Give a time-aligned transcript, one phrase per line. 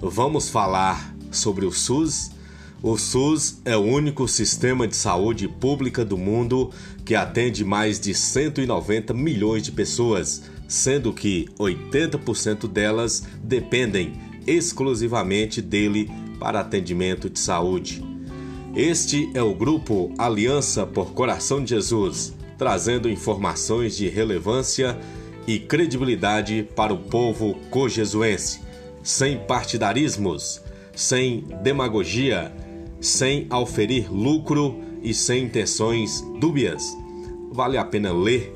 [0.00, 2.30] vamos falar sobre o SUS.
[2.82, 6.70] O SUS é o único sistema de saúde pública do mundo
[7.04, 14.12] que atende mais de 190 milhões de pessoas, sendo que 80% delas dependem
[14.46, 18.04] exclusivamente dele para atendimento de saúde.
[18.74, 24.98] Este é o grupo Aliança por Coração de Jesus, trazendo informações de relevância
[25.46, 28.60] e credibilidade para o povo cojesuense,
[29.06, 30.60] sem partidarismos,
[30.92, 32.52] sem demagogia,
[33.00, 36.82] sem auferir lucro e sem intenções dúbias.
[37.52, 38.52] Vale a pena ler.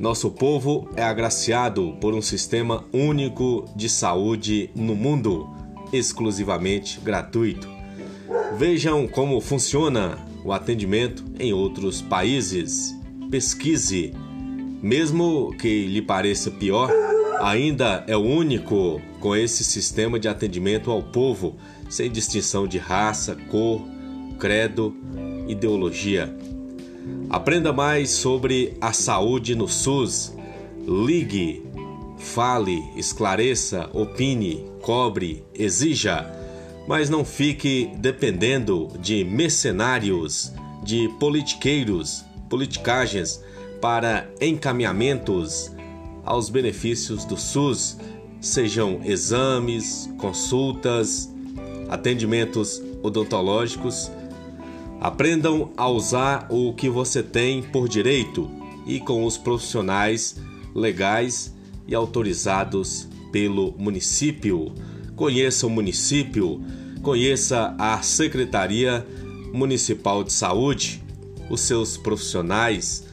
[0.00, 5.46] Nosso povo é agraciado por um sistema único de saúde no mundo,
[5.92, 7.68] exclusivamente gratuito.
[8.56, 12.96] Vejam como funciona o atendimento em outros países.
[13.30, 14.14] Pesquise
[14.80, 16.90] mesmo que lhe pareça pior,
[17.40, 21.56] ainda é o único com esse sistema de atendimento ao povo,
[21.88, 23.82] sem distinção de raça, cor,
[24.38, 24.94] credo,
[25.46, 26.34] ideologia.
[27.30, 30.34] Aprenda mais sobre a saúde no SUS.
[30.86, 31.62] Ligue,
[32.18, 36.26] fale, esclareça, opine, cobre, exija,
[36.86, 40.52] mas não fique dependendo de mercenários,
[40.82, 43.42] de politiqueiros, politicagens
[43.80, 45.70] para encaminhamentos
[46.28, 47.96] aos benefícios do SUS,
[48.38, 51.32] sejam exames, consultas,
[51.88, 54.10] atendimentos odontológicos.
[55.00, 58.50] Aprendam a usar o que você tem por direito
[58.86, 60.36] e com os profissionais
[60.74, 61.54] legais
[61.86, 64.74] e autorizados pelo município.
[65.16, 66.60] Conheça o município,
[67.02, 69.06] conheça a Secretaria
[69.50, 71.02] Municipal de Saúde,
[71.48, 73.08] os seus profissionais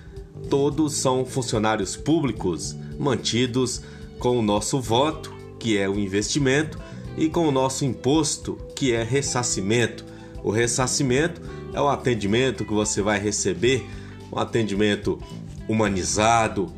[0.49, 3.81] todos são funcionários públicos mantidos
[4.19, 6.79] com o nosso voto, que é o investimento,
[7.17, 10.05] e com o nosso imposto, que é ressarcimento.
[10.43, 11.41] O ressarcimento
[11.73, 13.85] é o atendimento que você vai receber,
[14.31, 15.19] um atendimento
[15.67, 16.71] humanizado,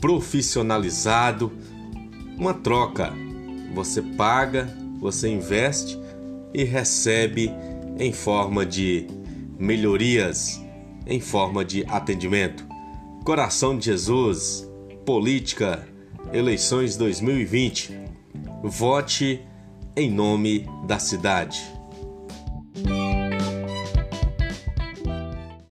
[0.00, 1.52] profissionalizado,
[2.36, 3.12] uma troca.
[3.74, 5.98] Você paga, você investe
[6.52, 7.50] e recebe
[7.98, 9.06] em forma de
[9.58, 10.60] melhorias,
[11.06, 12.66] em forma de atendimento.
[13.24, 14.68] Coração de Jesus,
[15.04, 15.86] política,
[16.32, 17.92] eleições 2020.
[18.62, 19.40] Vote
[19.96, 21.60] em nome da cidade.